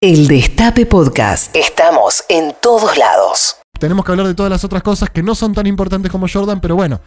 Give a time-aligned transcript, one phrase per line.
[0.00, 1.56] El Destape Podcast.
[1.56, 3.56] Estamos en todos lados.
[3.80, 6.60] Tenemos que hablar de todas las otras cosas que no son tan importantes como Jordan,
[6.60, 7.00] pero bueno,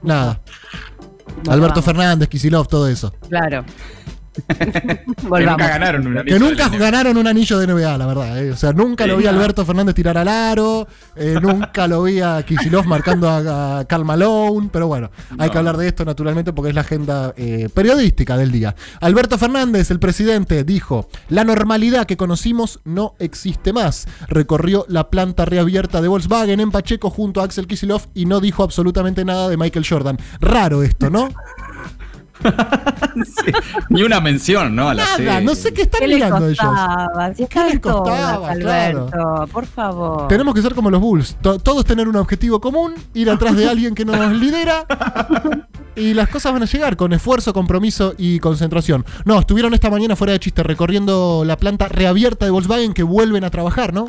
[0.00, 0.40] nada.
[1.26, 1.84] Bueno, Alberto vamos.
[1.84, 3.12] Fernández, Kisilov, todo eso.
[3.28, 3.62] Claro.
[4.46, 8.38] Que nunca ganaron un anillo Que nunca ganaron un anillo de NBA, la verdad.
[8.44, 8.50] eh.
[8.52, 10.86] O sea, nunca lo vi a Alberto Fernández tirar al aro,
[11.16, 15.52] eh, nunca lo vi a Kisilov marcando a, a Karl Malone, pero bueno, hay No.
[15.52, 18.74] que hablar de esto naturalmente porque es la agenda eh, periodística del día.
[19.00, 24.06] Alberto Fernández, el presidente, dijo, la normalidad que conocimos no existe más.
[24.28, 28.62] Recorrió la planta reabierta de Volkswagen en Pacheco junto a Axel Kisilov y no dijo
[28.62, 30.16] absolutamente nada de Michael Jordan.
[30.40, 31.28] Raro esto, ¿no?
[33.24, 33.52] Sí,
[33.88, 34.88] Ni una mención, ¿no?
[34.88, 35.40] A la Nada, serie.
[35.42, 36.58] no sé qué están ¿Qué mirando ellos.
[36.58, 37.34] costaba?
[37.34, 38.50] Si está les costaba?
[38.50, 40.28] Alberto, por favor.
[40.28, 41.36] Tenemos que ser como los Bulls.
[41.42, 44.84] To- todos tener un objetivo común, ir atrás de alguien que nos lidera.
[45.96, 49.04] Y las cosas van a llegar con esfuerzo, compromiso y concentración.
[49.24, 53.44] No, estuvieron esta mañana fuera de chiste recorriendo la planta reabierta de Volkswagen que vuelven
[53.44, 54.08] a trabajar, ¿no?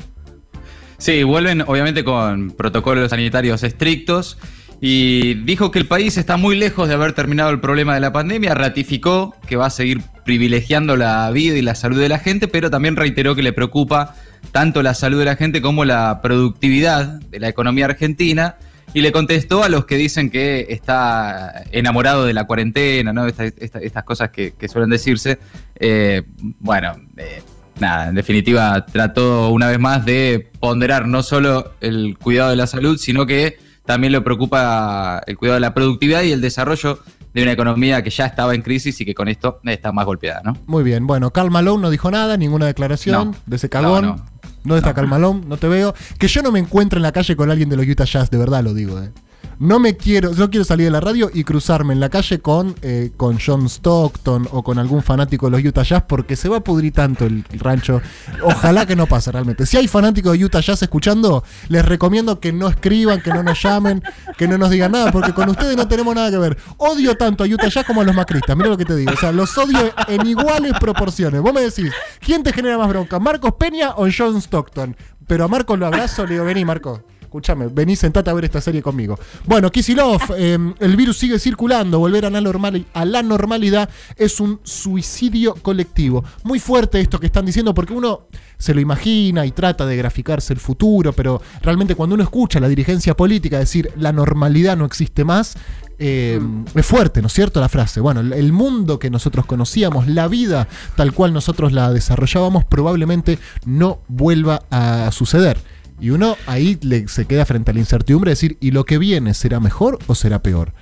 [1.00, 4.38] Sí, vuelven obviamente con protocolos sanitarios estrictos
[4.82, 8.12] y dijo que el país está muy lejos de haber terminado el problema de la
[8.12, 12.48] pandemia, ratificó que va a seguir privilegiando la vida y la salud de la gente,
[12.48, 14.16] pero también reiteró que le preocupa
[14.52, 18.56] tanto la salud de la gente como la productividad de la economía argentina.
[18.94, 23.26] Y le contestó a los que dicen que está enamorado de la cuarentena, ¿no?
[23.26, 25.40] Esta- esta- estas cosas que, que suelen decirse.
[25.80, 26.24] Eh,
[26.60, 27.42] bueno, eh,
[27.80, 32.68] nada, en definitiva trató una vez más de ponderar no solo el cuidado de la
[32.68, 37.00] salud, sino que también le preocupa el cuidado de la productividad y el desarrollo
[37.34, 40.42] de una economía que ya estaba en crisis y que con esto está más golpeada,
[40.44, 40.58] ¿no?
[40.68, 41.08] Muy bien.
[41.08, 43.38] Bueno, Karl Malone no dijo nada, ninguna declaración No.
[43.46, 44.06] de ese cagón.
[44.06, 44.26] No, No,
[44.66, 44.76] no.
[44.76, 44.96] está No.
[44.96, 45.94] Karl Malone, no te veo.
[46.20, 48.38] Que yo no me encuentre en la calle con alguien de los Utah Jazz, de
[48.38, 49.12] verdad lo digo, eh.
[49.62, 52.74] No me quiero, yo quiero salir de la radio y cruzarme en la calle con,
[52.82, 56.58] eh, con John Stockton o con algún fanático de los Utah Jazz porque se va
[56.58, 58.02] a pudrir tanto el, rancho.
[58.44, 59.68] Ojalá que no pase realmente.
[59.68, 63.62] Si hay fanáticos de Utah Jazz escuchando, les recomiendo que no escriban, que no nos
[63.62, 64.02] llamen,
[64.36, 66.58] que no nos digan nada, porque con ustedes no tenemos nada que ver.
[66.78, 69.12] Odio tanto a Utah Jazz como a los macristas, mira lo que te digo.
[69.14, 71.40] O sea, los odio en iguales proporciones.
[71.40, 74.98] Vos me decís, ¿quién te genera más bronca, Marcos Peña o John Stockton?
[75.28, 77.02] Pero a Marcos lo abrazo, le digo, vení Marcos.
[77.32, 79.18] Escúchame, vení, sentate a ver esta serie conmigo.
[79.46, 84.42] Bueno, Kisilov, eh, el virus sigue circulando, volver a la, normal- a la normalidad es
[84.42, 86.26] un suicidio colectivo.
[86.44, 88.28] Muy fuerte esto que están diciendo porque uno
[88.58, 92.62] se lo imagina y trata de graficarse el futuro, pero realmente cuando uno escucha a
[92.62, 95.56] la dirigencia política decir la normalidad no existe más,
[96.00, 96.38] eh,
[96.76, 97.62] es fuerte, ¿no es cierto?
[97.62, 98.02] La frase.
[98.02, 100.68] Bueno, el mundo que nosotros conocíamos, la vida
[100.98, 105.58] tal cual nosotros la desarrollábamos, probablemente no vuelva a suceder.
[106.02, 108.98] Y uno ahí le- se queda frente a la incertidumbre de decir, ¿y lo que
[108.98, 110.74] viene será mejor o será peor?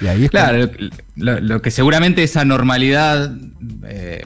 [0.00, 3.32] Y ahí es Claro, lo, lo- lo que seguramente esa normalidad
[3.84, 4.24] eh,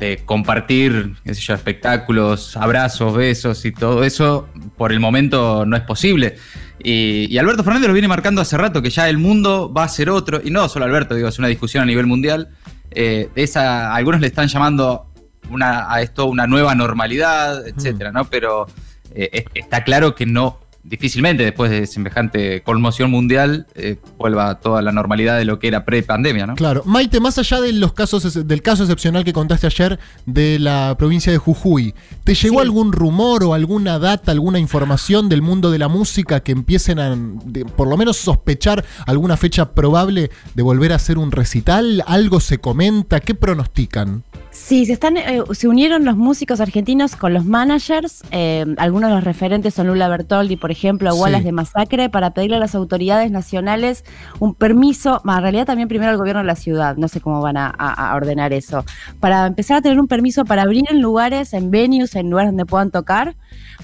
[0.00, 5.76] de compartir, qué sé yo, espectáculos, abrazos, besos y todo eso, por el momento no
[5.76, 6.36] es posible.
[6.82, 9.88] Y, y Alberto Fernández lo viene marcando hace rato, que ya el mundo va a
[9.88, 12.48] ser otro, y no solo Alberto, digo, es una discusión a nivel mundial.
[12.90, 15.12] Eh, esa, algunos le están llamando
[15.50, 18.24] una, a esto una nueva normalidad, etcétera, ¿no?
[18.26, 18.66] Pero
[19.14, 24.80] eh, es- está claro que no, difícilmente después de semejante conmoción mundial, eh, vuelva toda
[24.80, 26.54] la normalidad de lo que era pre-pandemia, ¿no?
[26.54, 30.94] Claro, Maite, más allá de los casos, del caso excepcional que contaste ayer de la
[30.96, 32.62] provincia de Jujuy, ¿te llegó Sí.
[32.62, 37.14] algún rumor o alguna data, alguna información del mundo de la música que empiecen a,
[37.14, 42.02] de- por lo menos, sospechar alguna fecha probable de volver a hacer un recital?
[42.06, 43.20] ¿Algo se comenta?
[43.20, 44.22] ¿Qué pronostican?
[44.60, 48.22] Sí, se, están, eh, se unieron los músicos argentinos con los managers.
[48.32, 51.20] eh, algunos de los referentes son Lula Bertoldi, por ejemplo, o Sí.
[51.20, 54.04] Wallace de Masacre, para pedirle a las autoridades nacionales
[54.40, 57.40] un permiso, más en realidad también primero al gobierno de la ciudad, no sé cómo
[57.40, 58.84] van a, a- a ordenar eso,
[59.20, 62.66] para empezar a tener un permiso para abrir en lugares, en venues, en lugares donde
[62.66, 63.36] puedan tocar,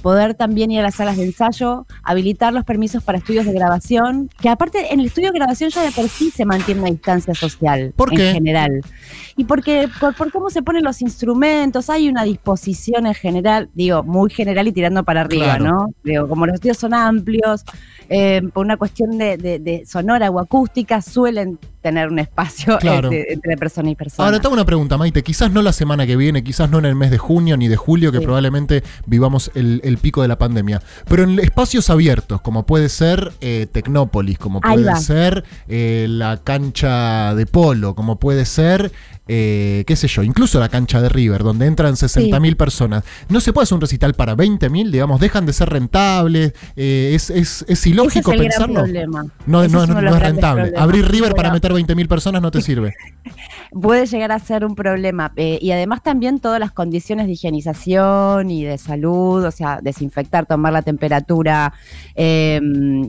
[0.05, 4.29] poder también ir a las salas de ensayo, habilitar los permisos para estudios de grabación,
[4.39, 7.35] que aparte en el estudio de grabación ya de por sí se mantiene una distancia
[7.35, 8.33] social ¿Por en qué?
[8.35, 8.83] general.
[9.37, 14.03] Y porque por, por cómo se ponen los instrumentos, hay una disposición en general, digo,
[14.03, 15.65] muy general y tirando para arriba, Claro.
[15.65, 15.87] ¿no?
[16.05, 17.65] Digo, como los estudios son amplios,
[18.11, 23.11] eh, por una cuestión de, de- de sonora o acústica, suelen tener un espacio Claro.
[23.11, 24.27] entre, entre persona y persona.
[24.27, 25.23] Ahora, te hago una pregunta, Maite.
[25.23, 27.77] Quizás no la semana que viene, quizás no en el mes de junio ni de
[27.77, 28.25] julio, que Sí.
[28.25, 30.83] probablemente vivamos el, el pico de la pandemia.
[31.09, 37.35] Pero en espacios abiertos, como puede ser eh, Tecnópolis, como puede ser eh, la cancha
[37.35, 38.93] de polo, como puede ser,
[39.29, 43.53] eh, qué sé yo, incluso la cancha de River, donde entran 60.000 personas, no se
[43.53, 48.33] puede hacer un recital para 20.000, digamos, dejan de ser rentables, es, es, es ilógico
[48.33, 48.75] Ese es el gran pensarlo.
[48.83, 49.23] problema.
[49.23, 50.63] No, no, es no, no es rentable.
[50.63, 50.83] problemas.
[50.83, 52.95] Abrir River para meter 20.000 personas no te sirve.
[53.73, 55.33] puede llegar a ser un problema.
[55.37, 60.73] Y además también todas las condiciones de higienización y de salud, o sea, desinfectar, tomar
[60.73, 61.73] la temperatura,
[62.17, 62.61] eh,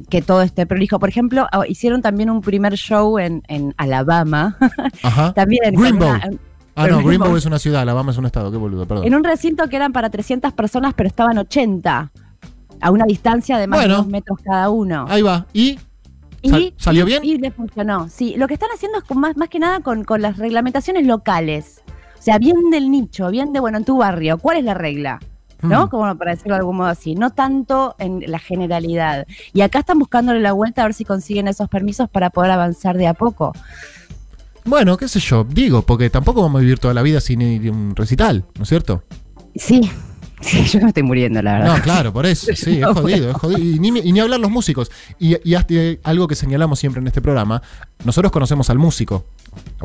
[0.09, 0.99] que todo esté prolijo.
[0.99, 4.57] Por ejemplo, ah, hicieron también un primer show en, en Alabama.
[5.03, 5.33] Ajá.
[5.33, 6.09] también Greenbow.
[6.09, 6.29] una-
[6.77, 7.35] Ah, no, Greenbow.
[7.37, 9.05] Es una ciudad, Alabama es un estado, qué boludo, perdón.
[9.07, 12.11] en un recinto que eran para 300 personas, pero estaban 80.
[12.81, 13.93] A una distancia de más Bueno.
[13.93, 15.05] de dos metros cada uno.
[15.07, 15.45] Ahí va.
[15.53, 15.79] ¿Y?
[16.43, 17.23] Sal- ¿salió bien?
[17.23, 18.09] Y le funcionó.
[18.09, 21.05] Sí, lo que están haciendo es con más, más que nada con, con las reglamentaciones
[21.07, 21.81] locales.
[22.19, 25.19] O sea, bien del nicho, bien de, bueno, en tu barrio, ¿cuál es la regla?
[25.69, 25.85] ¿No?
[25.85, 25.89] Mm.
[25.89, 29.27] Como para decirlo de algún modo así, no tanto en la generalidad.
[29.53, 32.97] Y acá están buscándole la vuelta a ver si consiguen esos permisos para poder avanzar
[32.97, 33.53] de a poco.
[34.63, 37.69] Bueno, qué sé yo, digo, porque tampoco vamos a vivir toda la vida sin ir
[37.69, 39.03] a un recital, ¿no es cierto?
[39.55, 39.89] Sí,
[40.41, 41.77] sí, yo me estoy muriendo, la verdad.
[41.77, 43.59] No, claro, por eso, sí, es jodido, es jodido.
[43.59, 44.91] Y ni, y ni hablar los músicos.
[45.19, 45.73] Y, y hasta-
[46.03, 47.61] algo que señalamos siempre en este programa,
[48.03, 49.25] nosotros conocemos al músico,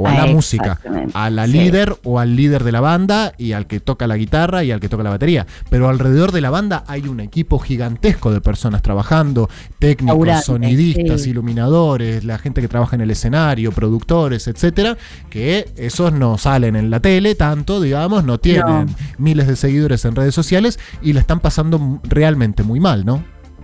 [0.00, 1.52] o a Ah, la música, exactamente, a la sí.
[1.52, 4.81] líder o al líder de la banda y al que toca la guitarra y al
[4.81, 5.47] que toca la batería.
[5.70, 9.49] Pero alrededor de la banda hay un equipo gigantesco de personas trabajando,
[9.79, 11.31] técnicos, sonidistas, sí.
[11.31, 14.97] iluminadores, la gente que trabaja en el escenario, productores, etcétera,
[15.29, 18.94] que esos no salen en la tele tanto, digamos, no tienen No.
[19.19, 23.23] miles de seguidores en redes sociales y la están pasando realmente muy mal, ¿no?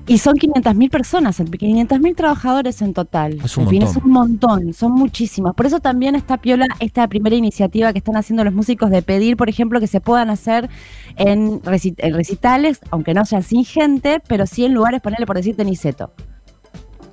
[0.08, 3.38] Y son 500.000 personas, 500.000 trabajadores en total.
[3.44, 3.82] Es un En fin.
[3.82, 5.54] Es un montón, son muchísimas.
[5.54, 9.36] Por eso también está piola esta primera iniciativa que están haciendo los músicos de pedir,
[9.36, 10.70] por ejemplo, que se puedan hacer
[11.16, 16.12] en recitales, aunque no sea sin gente, pero sí en lugares, ponerle por decirte Niceto.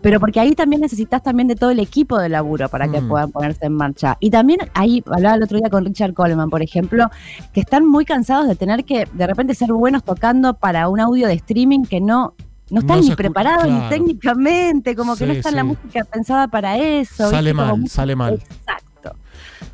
[0.02, 3.08] Pero porque ahí también necesitas también de todo el equipo de laburo para que Mm.
[3.08, 4.18] puedan ponerse en marcha.
[4.20, 7.06] Y también ahí hablaba el otro día con Richard Coleman, por ejemplo,
[7.54, 11.26] que están muy cansados de tener que de repente ser buenos tocando para un audio
[11.28, 12.34] de streaming que no,
[12.74, 13.84] no están No ni preparados claro.
[13.84, 15.68] ni técnicamente, como que no Sí, está la sí.
[15.68, 17.30] música pensada para eso.
[17.30, 18.34] Sale mal, sale mal.
[18.34, 19.16] Exacto.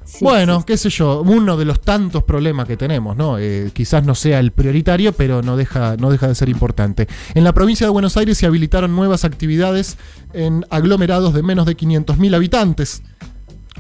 [0.03, 3.37] Sí, bueno, qué sé yo, uno de los tantos problemas que tenemos, ¿no?
[3.37, 7.07] Eh, quizás no sea el prioritario, pero no deja, no deja de ser importante.
[7.35, 9.97] En la provincia de Buenos Aires se habilitaron nuevas actividades
[10.33, 13.03] en aglomerados de menos de 500.000 habitantes.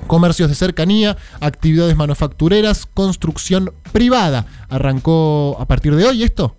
[0.07, 4.45] Comercios de cercanía, actividades manufactureras, construcción privada.
[4.69, 6.55] ¿Arrancó a partir de hoy esto?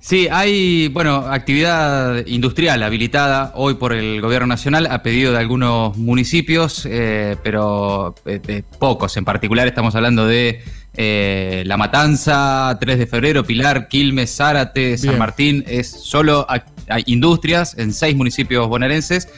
[0.00, 5.96] Sí, hay, bueno, actividad industrial habilitada hoy por el gobierno nacional a pedido de algunos
[5.96, 9.16] municipios, eh, pero eh, de pocos.
[9.16, 10.62] En particular estamos hablando de
[10.96, 15.18] eh, La Matanza, 3 de febrero, Pilar, Quilmes, Zárate, San.
[15.18, 15.64] Martín.
[15.66, 16.46] Es solo
[16.88, 19.28] hay industrias en seis municipios bonaerenses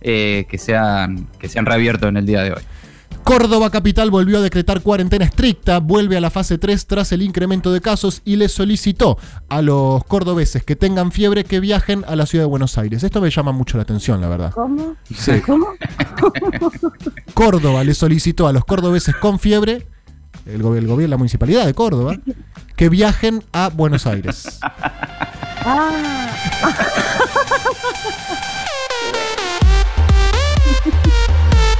[0.00, 2.62] eh, que, se han, que se han reabierto en el día de hoy.
[3.28, 7.70] Córdoba Capital volvió a decretar cuarentena estricta, vuelve a la fase 3 tras el incremento
[7.70, 9.18] de casos y le solicitó
[9.50, 13.04] a los cordobeses que tengan fiebre que viajen a la ciudad de Buenos Aires.
[13.04, 14.52] Esto me llama mucho la atención, la verdad.
[14.52, 14.96] ¿Cómo?
[15.14, 15.40] Sí.
[15.46, 15.74] ¿Cómo?
[17.34, 19.86] Córdoba le solicitó a los cordobeses con fiebre,
[20.46, 22.16] el gobierno, la municipalidad de Córdoba,
[22.76, 24.58] que viajen a Buenos Aires.
[24.62, 26.30] Ah,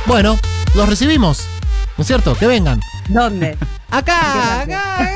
[0.09, 0.39] Bueno,
[0.79, 1.45] los recibimos,
[1.97, 2.35] ¿no es cierto?
[2.37, 2.81] Que vengan.
[3.09, 3.57] ¿Dónde?
[3.91, 5.11] Acá, acá,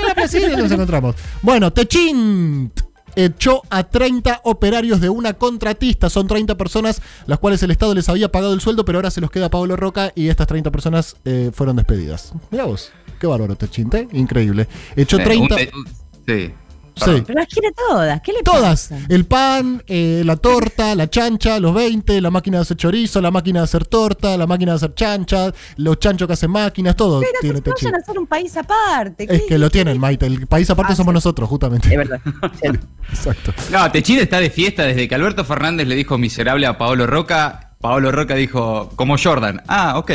[0.00, 1.14] en la placilla nos encontramos.
[1.42, 2.78] Bueno, Techint
[3.14, 6.10] echó a 30 operarios de una contratista.
[6.10, 9.20] Son 30 personas las cuales el Estado les había pagado el sueldo, pero ahora se
[9.22, 12.32] los queda Pablo Roca y estas 30 personas eh, fueron despedidas.
[12.50, 14.08] Mirá vos, qué bárbaro Techint, ¿eh?
[14.12, 14.68] Increíble.
[14.96, 15.54] Echó Eh, 30...
[15.54, 15.86] un- eh, un-
[16.26, 16.52] sí.
[16.96, 17.22] Sí.
[17.26, 18.20] Pero las quiere todas.
[18.22, 18.88] ¿Qué le Todas.
[18.88, 18.98] pasa?
[19.10, 23.30] El pan, eh, la torta, la chancha, los 20, la máquina de hacer chorizo, la
[23.30, 27.20] máquina de hacer torta, la máquina de hacer chancha, los chanchos que hacen máquinas, todo
[27.20, 29.24] Pero tiene que vayan a hacer un país aparte.
[29.24, 30.24] Es ¿qué- que lo tienen, Maite.
[30.26, 31.16] El país aparte Ah, somos sí.
[31.16, 31.88] nosotros, justamente.
[31.90, 32.20] Es verdad.
[32.62, 32.68] Sí.
[33.10, 33.52] Exacto.
[33.70, 37.74] No, Techid está de fiesta desde que Alberto Fernández le dijo miserable a Paolo Roca.
[37.80, 39.62] Paolo Roca dijo, como Jordan.
[39.68, 40.12] Ah, ok,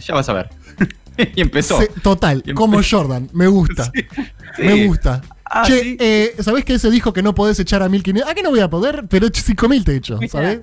[0.00, 0.48] ya vas a ver.
[1.36, 1.78] y empezó.
[1.78, 3.28] Sí, total, Y como empe- Jordan.
[3.34, 3.92] Me gusta.
[4.56, 4.64] Sí.
[4.64, 5.22] Me gusta.
[5.54, 5.96] Ah, che, sí.
[6.00, 8.30] eh, ¿sabés que se dijo que no podés echar a 1500?
[8.30, 10.60] Ah, que no voy a poder, pero 5000 te echo, ¿sabés?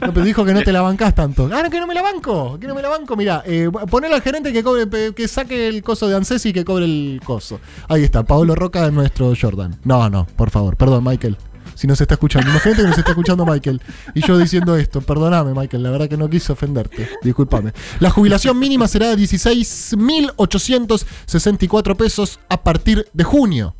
[0.00, 1.48] No, pero dijo que no te la bancás tanto.
[1.52, 3.16] Ah, no, que no me la banco, que no me la banco.
[3.16, 6.64] Mirá, eh, ponele al gerente que cobre, que saque el coso de ANSES y que
[6.64, 7.60] cobre el coso.
[7.88, 9.76] Ahí está, Pablo Roca es nuestro Jordan.
[9.84, 11.36] No, no, por favor, perdón, Michael.
[11.74, 13.80] Si nos está escuchando, imagínate que nos está escuchando Michael.
[14.14, 17.08] Y yo diciendo esto, perdóname, Michael, la verdad que no quise ofenderte.
[17.22, 17.72] Discúlpame.
[18.00, 23.76] La jubilación mínima será de 16.864 pesos a partir de junio.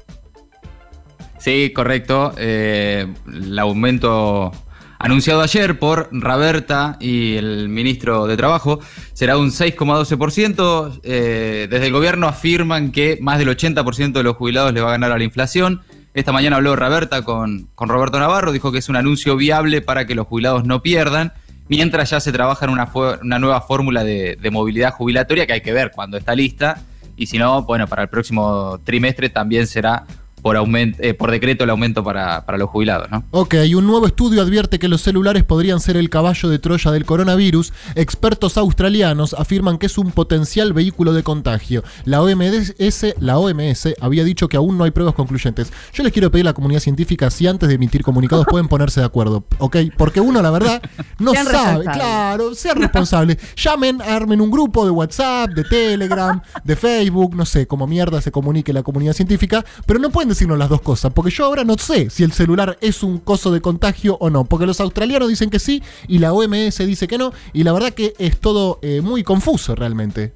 [1.39, 2.35] Sí, correcto.
[2.37, 4.53] Eh, el aumento
[4.99, 8.81] anunciado ayer por Raberta y el ministro de Trabajo,
[9.13, 11.01] será un 6,12%.
[11.03, 14.93] Eh, desde el gobierno afirman que más del 80% de los jubilados le va a
[14.93, 15.83] ganar a la inflación.
[16.15, 20.07] Esta mañana habló Raberta con, con Roberto Navarro, dijo que es un anuncio viable para
[20.07, 21.33] que los jubilados no pierdan,
[21.69, 22.91] mientras ya se trabaja en una,
[23.23, 26.83] una nueva fórmula de, de movilidad jubilatoria que hay que ver cuando está lista.
[27.17, 30.07] Y si no, bueno, para el próximo trimestre también será
[30.43, 33.11] por, aumento, eh, por decreto el aumento para, para, los jubilados.
[33.11, 33.25] ¿no?
[33.31, 37.05] Ok, un nuevo estudio advierte que los celulares podrían ser el caballo de Troya del
[37.05, 37.73] coronavirus.
[37.95, 41.83] Expertos australianos afirman que es un potencial vehículo de contagio.
[42.05, 42.75] La OMS,
[43.21, 45.73] la OMS había dicho que aún no hay pruebas concluyentes.
[45.93, 49.01] Yo les quiero pedir a la comunidad científica si antes de emitir comunicados pueden ponerse
[49.01, 49.77] de acuerdo, ¿ok?
[49.97, 50.83] Porque uno, la verdad,
[51.19, 51.85] no Sean sabe.
[51.85, 53.39] Claro, sean responsables.
[53.57, 58.33] Llamen, armen un grupo de WhatsApp, de Telegram, de Facebook, no sé, cómo mierda se
[58.33, 61.77] comunique la comunidad científica, pero no pueden decirnos las dos cosas, porque yo ahora no
[61.79, 65.51] sé si el celular es un coso de contagio o no, porque los australianos dicen
[65.51, 69.01] que sí y la OMS dice que no, y la verdad que es todo eh,
[69.01, 70.33] muy confuso realmente.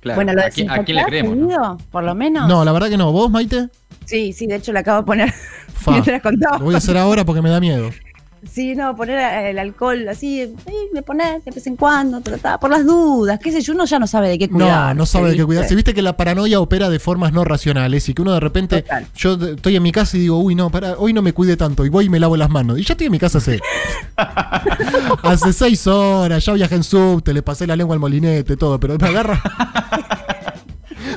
[0.00, 0.16] Claro.
[0.16, 1.36] Bueno, lo ¿A, quién, a quién le creemos?
[1.36, 1.78] no?
[1.90, 2.48] Por lo menos.
[2.48, 3.12] No, la verdad que no.
[3.12, 3.68] ¿Vos, Maite?
[4.06, 5.34] Sí, sí, de hecho le acabo de poner
[5.74, 5.90] Fa.
[5.92, 6.58] mientras contaba.
[6.58, 7.90] Lo voy a hacer ahora porque me da miedo.
[8.48, 10.54] Sí, no, poner el alcohol así, eh,
[10.92, 13.98] me pones de vez en cuando, tratá, por las dudas, qué sé yo, uno ya
[13.98, 14.94] no sabe de qué cuidar.
[14.94, 15.74] No, no sabe de qué cuidarse.
[15.74, 19.06] Viste que la paranoia opera de formas no racionales y que uno de repente, Total.
[19.14, 21.84] yo estoy en mi casa y digo, uy, no, para, hoy no me cuide tanto
[21.84, 22.78] y voy y me lavo las manos.
[22.78, 23.60] Y ya estoy en mi casa hace,
[25.22, 28.96] hace seis horas, ya viajé en subte, le pasé la lengua al molinete, todo, pero
[28.98, 29.42] me agarra.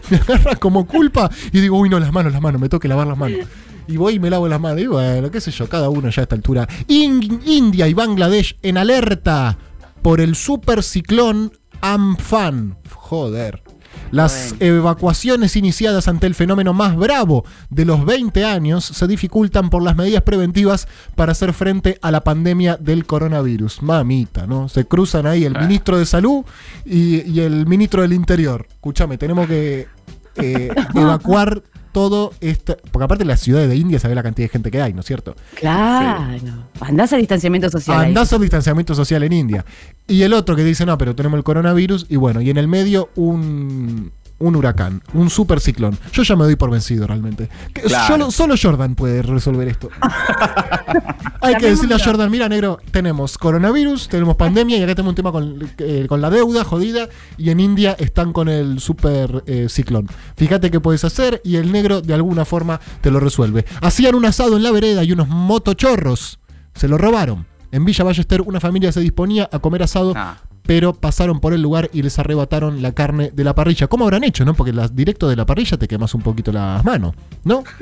[0.09, 2.87] me agarra como culpa y digo, uy, no, las manos, las manos, me tengo que
[2.87, 3.39] lavar las manos.
[3.87, 4.81] Y voy y me lavo las manos.
[4.81, 6.67] Y bueno, qué sé yo, cada uno ya a esta altura.
[6.87, 9.57] In- India y Bangladesh en alerta
[10.01, 12.77] por el super ciclón Amphan.
[12.91, 13.61] Joder.
[14.09, 19.81] Las evacuaciones iniciadas ante el fenómeno más bravo de los 20 años se dificultan por
[19.83, 23.81] las medidas preventivas para hacer frente a la pandemia del coronavirus.
[23.81, 24.69] Mamita, ¿no?
[24.69, 25.61] Se cruzan ahí el Ah.
[25.61, 26.43] ministro de Salud
[26.85, 28.67] y, y el ministro del Interior.
[28.71, 29.87] Escúchame, tenemos que
[30.35, 31.61] eh, evacuar
[31.93, 32.75] todo esta.
[32.91, 34.99] Porque aparte en las ciudades de India sabe la cantidad de gente que hay, ¿no
[34.99, 35.35] es cierto?
[35.55, 36.67] Claro.
[36.81, 37.99] Andás al distanciamiento social.
[37.99, 38.07] ahí.
[38.07, 39.65] Andás al distanciamiento social en India.
[40.07, 42.07] Y el otro que dice, no, pero tenemos el coronavirus.
[42.09, 44.11] Y bueno, y en el medio un,
[44.43, 45.97] un huracán, un super ciclón.
[46.11, 47.49] Yo ya me doy por vencido realmente.
[47.73, 48.07] Que Claro.
[48.07, 49.89] Solo, solo Jordan puede resolver esto.
[51.41, 51.99] Hay que decirle a.
[51.99, 56.21] Jordan, mira negro, tenemos coronavirus, tenemos pandemia y acá tenemos un tema con, eh, con
[56.21, 57.07] la deuda jodida
[57.37, 60.07] y en India están con el super eh, ciclón.
[60.35, 63.65] Fíjate qué puedes hacer y el negro de alguna forma te lo resuelve.
[63.81, 66.39] Hacían un asado en la vereda y unos motochorros
[66.75, 67.45] se lo robaron.
[67.71, 70.37] En Villa Ballester una familia se disponía a comer asado, Ah.
[70.65, 73.87] Pero pasaron por el lugar y les arrebataron la carne de la parrilla.
[73.87, 74.53] ¿Cómo habrán hecho, no?
[74.53, 77.63] Porque las, directo de la parrilla te quemas un poquito las manos, ¿no?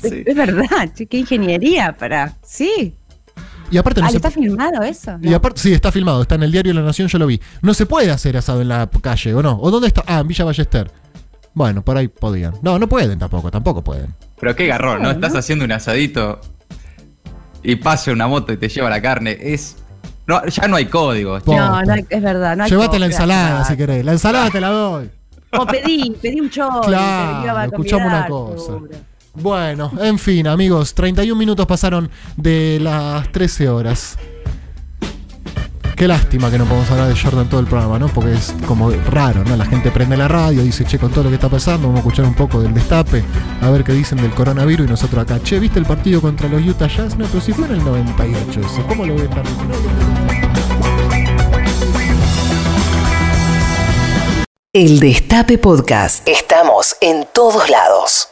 [0.00, 0.22] Sí.
[0.24, 2.34] Es verdad, che, qué ingeniería para.
[2.42, 2.94] Sí.
[3.70, 5.18] Y aparte no ah, se ¿está filmado eso?
[5.20, 7.38] Y aparte, sí, está filmado, está en el diario La Nación, yo lo vi.
[7.60, 9.58] No se puede hacer asado en la calle, ¿o no?
[9.60, 10.04] ¿O dónde está?
[10.06, 10.90] Ah, en Villa Ballester.
[11.52, 12.54] Bueno, por ahí podían.
[12.62, 14.14] No, no pueden tampoco, tampoco pueden.
[14.40, 15.10] Pero qué garrón, ¿no?
[15.10, 16.40] Estás haciendo un asadito
[17.62, 19.36] y pasa una moto y te lleva la carne.
[19.38, 19.76] Es.
[20.28, 21.40] No, ya no hay código.
[21.40, 22.56] Po- No, no hay- es verdad.
[22.56, 23.64] No hay Llévate la ensalada claro.
[23.64, 24.04] si querés.
[24.04, 25.10] La ensalada te la doy.
[25.58, 26.82] O pedí, pedí un chorro.
[26.82, 28.64] Claro, escuchamos una cosa.
[28.66, 28.90] seguro.
[29.34, 34.18] Bueno, en fin, amigos, 31 minutos pasaron de las 13 horas.
[35.98, 38.06] Qué lástima que no podemos hablar de Jordan todo el programa, ¿no?
[38.06, 39.56] Porque es como raro, ¿no?
[39.56, 42.00] La gente prende la radio, dice, che, con todo lo que está pasando, vamos a
[42.02, 43.24] escuchar un poco del destape,
[43.60, 46.64] a ver qué dicen del coronavirus y nosotros acá, che, ¿viste el partido contra los
[46.64, 47.18] Utah Jazz?
[47.18, 49.42] No, pero si fue en el 98 eso, ¿cómo lo ven tan
[54.72, 56.28] El Destape Podcast.
[56.28, 58.28] Estamos en todos lados.